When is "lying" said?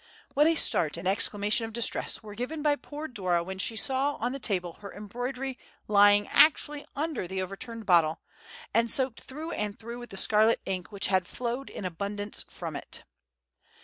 5.87-6.27